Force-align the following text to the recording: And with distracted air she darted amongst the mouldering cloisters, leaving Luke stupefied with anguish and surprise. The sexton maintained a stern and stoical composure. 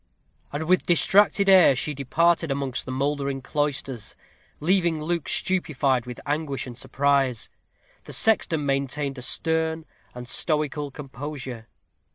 And 0.51 0.63
with 0.63 0.87
distracted 0.87 1.47
air 1.47 1.75
she 1.75 1.93
darted 1.93 2.51
amongst 2.51 2.87
the 2.87 2.91
mouldering 2.91 3.43
cloisters, 3.43 4.15
leaving 4.59 4.99
Luke 4.99 5.29
stupefied 5.29 6.07
with 6.07 6.19
anguish 6.25 6.65
and 6.65 6.75
surprise. 6.75 7.51
The 8.05 8.13
sexton 8.13 8.65
maintained 8.65 9.19
a 9.19 9.21
stern 9.21 9.85
and 10.15 10.27
stoical 10.27 10.89
composure. 10.89 11.67